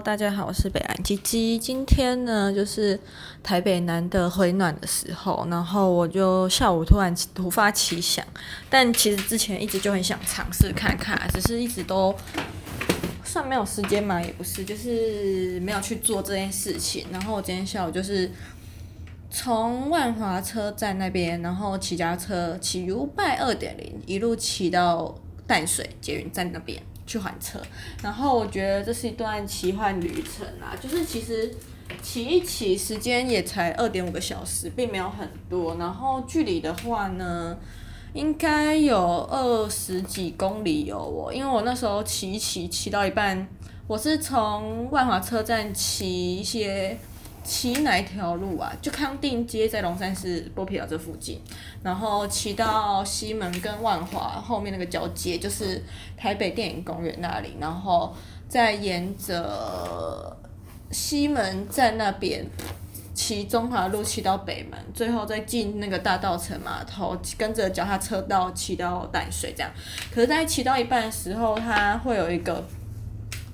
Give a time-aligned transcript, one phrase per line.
[0.00, 1.58] 大家好，我是北岸吉吉。
[1.58, 2.98] 今天呢，就是
[3.42, 8.24] 台北难得回暖的时候，然后我就下午突然突发奇想，
[8.68, 12.14] 但其实之前一直就很想尝试看看，只是一直都
[13.24, 17.06] 算没有时间嘛，也不是，就是没有去做这件事情。
[17.10, 18.30] 然后我今天下午就是
[19.30, 25.14] 从万华车站那边，然后骑家车骑 YouBike 二点零，一路骑到
[25.46, 26.82] 淡水捷运站那边。
[27.06, 27.60] 去还车，
[28.02, 31.54] 然后我觉得这是一段奇幻旅程啊，就是其实
[32.02, 35.76] 骑一骑时间也才二点五个小时，并没有很多。
[35.76, 37.56] 然后距离的话呢，
[38.12, 38.98] 应该有
[39.30, 43.46] 二十几公里有我，因为我那时候骑一骑骑到一半，
[43.86, 46.98] 我是从万华车站骑一些。
[47.46, 48.72] 骑哪一条路啊？
[48.82, 51.40] 就康定街在龙山寺剥皮寮这附近，
[51.80, 55.80] 然后骑到西门跟万华后面那个交界，就是
[56.16, 58.12] 台北电影公园那里，然后
[58.48, 60.36] 再沿着
[60.90, 62.44] 西门站那边
[63.14, 69.70] 骑中华路骑到北门，最后再进那个大道城码头，跟着脚踏车道骑到淡水这样。
[70.12, 72.66] 可是，在骑到一半的时候，它会有一个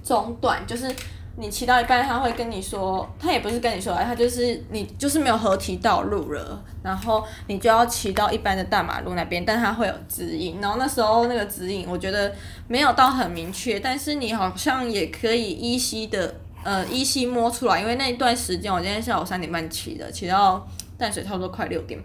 [0.03, 0.91] 中断，就是。
[1.37, 12.33] 你骑到一半，他会跟你说，他也不是跟你说，他就是你就是没有合体道路了，然后你就要骑到一般的大马路那边，但他会有指引，然后那时候那个指引我觉得
[12.69, 21.99] 没有到很明确，但是你好像也可以依稀的呃依稀摸出来，因为那一段时间我今天下午三点半骑的，骑到淡水差不多快六点，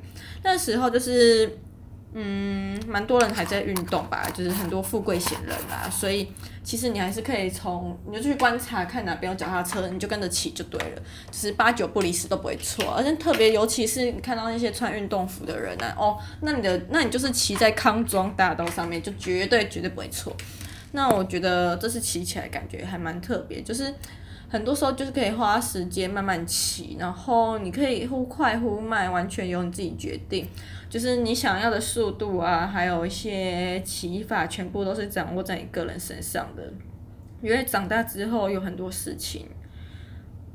[0.43, 1.59] 那时候就是。
[2.13, 6.31] 嗯，蛮多人还在运动吧，就是很多富贵闲人啦，所以
[6.63, 20.35] 其实你还是可以从，你就去观察看哪边有脚踏车，你就跟着骑就对了，就是八九不离十都不会错，而且特别尤其是你看到那些穿运动服的人呢、啊，哦，那你的那你就是骑在康庄大道上面就绝对绝对不会错，
[20.93, 23.93] 那我觉得这是骑起来感觉还蛮特别，就是。
[24.49, 30.47] 很多时候就是可以花时间慢慢骑，然后你可以忽快忽慢，完全由你自己决定。
[30.89, 36.63] 就是你想要的速度啊，还有一些骑法，全部都是掌握在你个人身上的。
[37.41, 39.45] 因为长大之后有很多事情，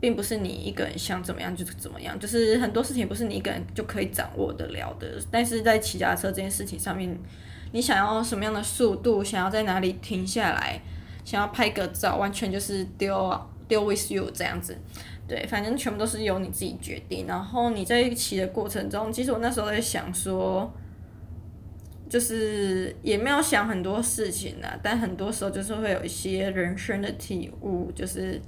[0.00, 5.06] 并不是你一个人想怎么样就怎么样，就是很多事情不是你一个人就可以掌握得了的。
[5.30, 7.14] 但是在骑脚车这件事情上面，
[7.72, 10.80] 你想要什么样的速度，想要在哪里停下来，
[11.26, 13.46] 想要拍个照，完全就是丢啊。
[13.72, 14.76] Deal with you 这样子，
[15.26, 17.26] 对，反正全部都是由你自己决定。
[17.26, 20.70] 然后你在一起的过程中，其实我那时候在想说，
[22.08, 28.38] 就是也没有想很多事情啊，但很多时候就是会有一些人生的体悟，就是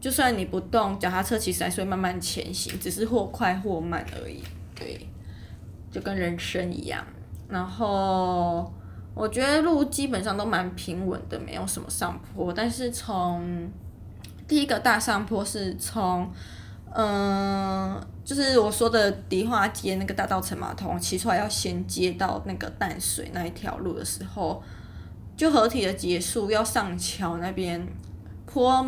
[0.00, 4.42] 就算你不动，脚踏车其实还是会慢慢前行，只是或快或慢而已。
[4.74, 5.06] 对，
[5.92, 7.06] 就跟人生一样。
[7.48, 8.72] 然后
[9.14, 13.70] 我觉得路基本上都蛮平稳的，没有什么上坡，但是从
[14.50, 16.28] 第一个大上坡是从，
[16.92, 24.60] 嗯、就是我说的迪化街那个大道城码头骑出来，要先接到那个淡水那一条路的时候，
[25.36, 27.86] 就合体的结束，要上桥那边
[28.44, 28.84] 坡，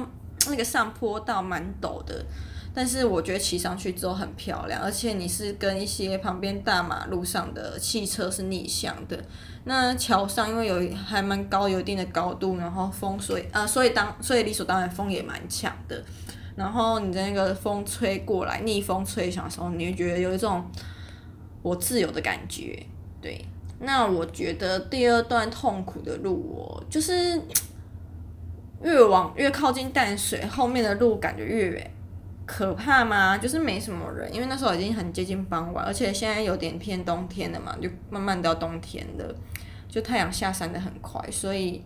[0.48, 2.26] 那个上坡道蛮陡的。
[2.74, 9.18] 但是我觉得骑上去之后很漂亮，而且你是跟一些旁边大马路上的汽车是逆向的。
[9.64, 16.02] 那桥上因为有还蛮高，有一定的高度，然后风所以啊，所以当所以理所当然风也蛮强的。
[16.56, 20.64] 然后你在那个风吹过来，逆风吹响的时候，你会觉得有一种
[21.62, 22.84] 我自由的感觉。
[23.20, 23.44] 对，
[23.80, 27.40] 那我觉得第二段痛苦的路，我就是
[28.82, 31.90] 越往越靠近淡水，后面的路感觉越远。
[32.54, 33.38] 可怕吗？
[33.38, 39.34] 就是没什么人，因为那时候已经很接近傍晚，而且现在有点偏冬天了嘛，就慢慢到冬天了，
[39.88, 41.82] 就太阳下山的很快，所以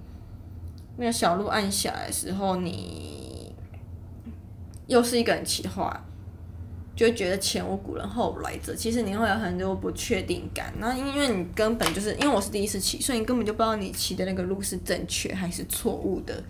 [0.96, 3.54] 那个小路暗下来的时候，你
[4.88, 6.04] 又是一个人骑的话，
[6.96, 10.74] 就觉得前无古人后无来者，其实你会有很多不确定感。
[10.78, 16.42] 那因为你根本就是因为我是第一次骑，所以你根本就不知道你骑的那个路是正确还是错误的，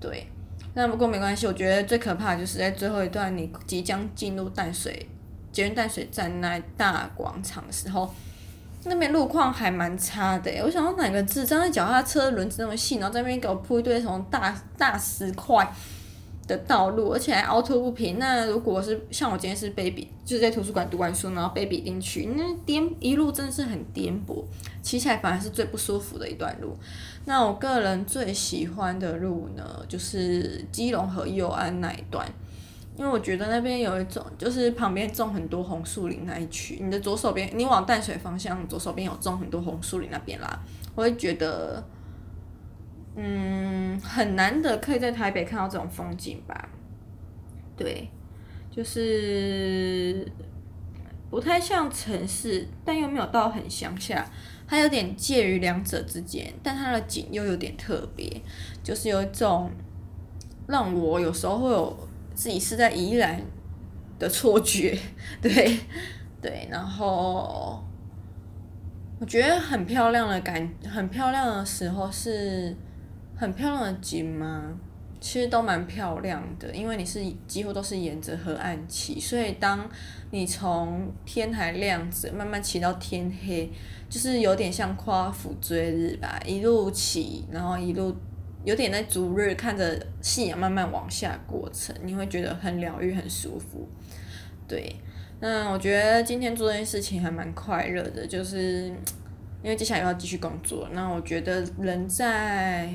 [0.00, 0.26] 对。
[0.74, 5.08] 那不过没关系，我觉得最可怕就是在最后一段，你即将进入淡水
[5.52, 8.14] 捷运淡水站那大广场的时候，
[8.84, 10.50] 那边路况还蛮差的。
[10.64, 15.68] 我想到哪个智障在脚踏车轮子那么细，然后在那边给我铺一堆什么大大石块
[16.50, 18.18] 的道路，而且还凹凸不平。
[18.18, 24.44] 那如果是像我今天是 baby，就是在图书馆读完书，然后 baby 进去，那颠一路真的是很颠簸，
[24.82, 26.76] 骑起来反而是最不舒服的一段路。
[27.26, 32.26] 那我个人最喜欢的路呢，就是基隆河右岸那一段，
[32.96, 36.78] 因为我觉得那边有一种，就是旁边种很多红树林那一区。
[36.82, 40.60] 你的左手边，你往淡水方向，左手边有种很多红树林那边啦，
[40.94, 41.84] 我会觉得，
[43.22, 46.68] 嗯，很难得可以在台北看到这种风景吧。
[47.76, 48.08] 对，
[48.70, 50.26] 就是
[51.28, 54.26] 不太像城市，但又没有到很乡下，
[54.66, 58.40] 它有点介于两者之间，但它的景又有点特别，
[58.82, 59.70] 就是有一种
[60.66, 63.42] 让我有时候会有自己是在宜兰
[64.18, 64.98] 的错觉，
[65.42, 65.78] 对
[66.40, 67.84] 对，然后。
[69.20, 72.74] 我觉得很漂亮的感，很漂亮的时候是
[73.40, 74.78] 很漂亮的景吗？
[75.18, 79.88] 其实都蛮漂亮的，因为你是几乎都是沿着河岸骑，所以当
[80.30, 83.70] 你从天还亮着慢慢骑到天黑，
[84.10, 88.14] 就是有点像夸父追日吧，一路骑，然后一路
[88.62, 93.88] 有点在逐日看着夕阳慢慢往下过程，你会觉得很疗愈、很舒服，
[94.68, 94.94] 对。
[95.40, 98.88] 那我觉得今天做这件事情还蛮快乐的，就是
[99.62, 100.86] 因为接下来又要继续工作。
[100.92, 102.90] 那我觉得人在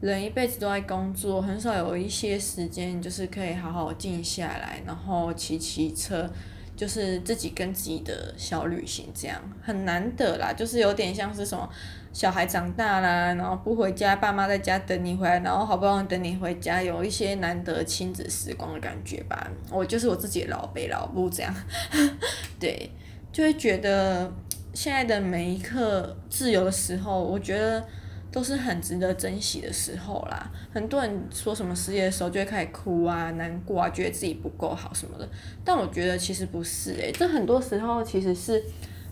[0.00, 6.28] 人一辈子都在工作，很少有一些时间就是可以好好静下来，然后骑骑车，
[6.74, 10.52] 就是自己跟自己的小旅行，这样很难得啦。
[10.52, 11.68] 就是有点像是什么。
[12.12, 19.48] 小孩长大啦，然后不回家，爸妈在家等你回来，然后好不容易等你回家，有一些难得亲子时光的感觉吧。
[19.70, 21.54] 我就是我自己老北老不这样，
[22.58, 22.90] 对，
[23.30, 24.28] 就会觉得
[24.74, 27.86] 现在的每一刻自由的时候，我觉得
[28.32, 30.50] 都是很值得珍惜的时候啦。
[30.72, 35.28] 很多人说什么失业的时候就会开始哭啊、难过啊，觉得自己不够好什么的，
[35.64, 38.62] 但我觉得其实不是诶，这很多时候其实是。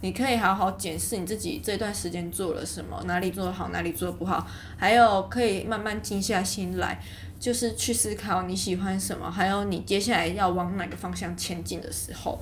[0.01, 7.03] 你可以好好检视你自己这段时间做了什么，哪里做得好，哪里做得不好，还有可以慢慢静下心来，
[7.41, 12.39] 就是去思考你喜欢什么，还有你接下来要往哪个方向前进的时候，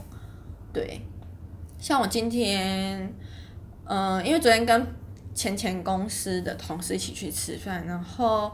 [0.70, 1.00] 对，
[1.78, 3.10] 像我今天，
[3.84, 4.86] 嗯、因为昨天跟
[5.36, 8.50] 前前公司的同事一起去吃饭，然后。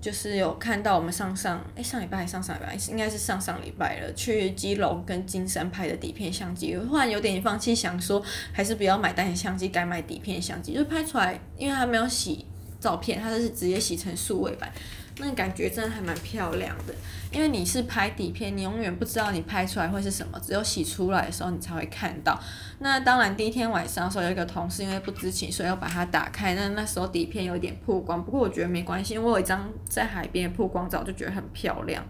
[0.00, 8.22] 就是有看到我们上上哎、上礼拜还上上礼拜应该是上上礼拜了，去基隆跟金山拍的底片相机，我忽然有点放弃，想说
[8.52, 12.46] 还是不要买单眼相机，改买底片相机，就拍出来，因为它没有洗
[12.78, 14.72] 照片，它是直接洗成数位版。
[15.20, 16.94] 那感觉真的还蛮漂亮的，
[17.32, 22.38] 因为你是拍底片，你永远不知道你拍出来会是什么，只有洗出来的时候你才会看到。
[22.78, 26.54] 那当然，第一天晚上的时候有一个同事因为不知情，所以要把它打开。
[26.54, 32.04] 那那时候底片有点曝光，不过我觉得没关系，因为我有一张在海边的曝光照，就觉得很漂亮，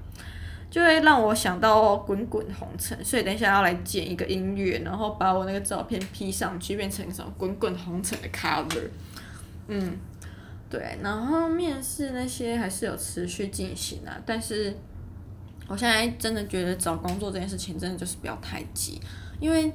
[0.70, 3.02] 就会让我想到滚滚红尘。
[3.02, 8.88] 所以等一下要来剪一个音乐，然后把我那个照片 P 上去，变成一种滚滚红尘的 cover。
[9.68, 9.96] 嗯。
[10.70, 14.76] 对，然后面试那些还是有持续进行啊，但是
[15.66, 19.00] 我现在真的觉得找工作这件事情真的就是不要太急，
[19.40, 19.72] 因为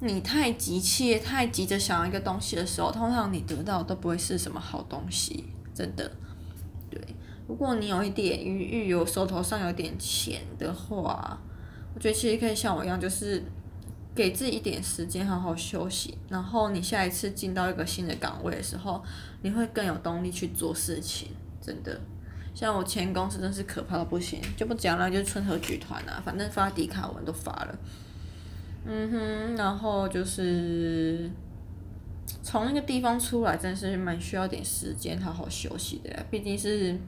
[0.00, 6.08] 你太急切、太急着想要一个东西的时候，通常你得到都不会是什么好东西，真的。
[6.88, 7.00] 对，
[7.48, 11.38] 如果你有一点余裕，有手头上有点钱的话，
[11.94, 13.42] 我觉得其实可以像我一样，就是。
[14.18, 19.00] 给自己一点时间好好休息，然后你下一次进到一个新的岗位的时候，
[19.42, 21.28] 你会更有动力去做事情。
[21.62, 22.00] 真的，
[22.52, 27.78] 像我前公司真是可怕的不行，就不讲了，就是春和剧团啊，反正发迪卡文都发了。
[28.84, 31.30] 嗯哼，然后就是
[32.42, 36.98] 从那个地方出来，真是蛮需要点时间好好休息的，毕竟是。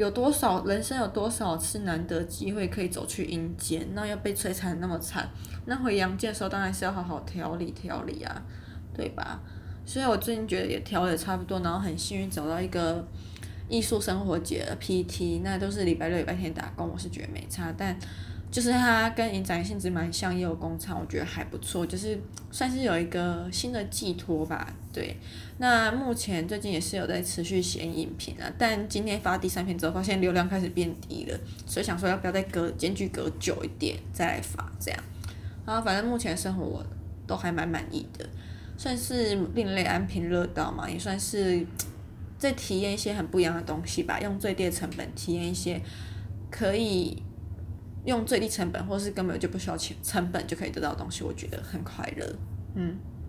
[0.00, 5.28] 有多少人生有多少次难得机会可以走去阴间，那要被摧残那么惨，
[5.66, 8.42] 那回阳间的时候当然是要好好调理调理啊，
[8.94, 9.38] 对吧？
[9.84, 13.06] 所以我最近觉得也调的差不多，然后很幸运找到一个
[13.68, 17.94] 艺术生活节的 PT，那都是礼拜六礼拜天打工，我是觉得没差，但。
[18.50, 22.18] 就是它跟影展性质蛮像，也有工厂，我觉得还不错，就是
[22.50, 24.74] 算是有一个新的寄托吧。
[24.92, 25.16] 对，
[25.58, 35.00] 那目前最近也是有在持续写影评啊，但今天发第三篇之后，发现流量开始变低了，所以想说要不要再隔间距隔久一点再来发这样。
[35.64, 36.84] 然后反正目前生活
[37.28, 38.28] 都还蛮满意的，
[38.76, 41.64] 算是另类安贫乐道嘛，也算是
[42.36, 45.80] 在体验一些很不一样的东西吧，用最低的成本体验一些
[46.50, 47.22] 可以。
[48.04, 52.26] 用最低成本，或是根本就不需要钱成本就可以得到东西，我觉得很快乐。
[52.74, 52.96] 嗯。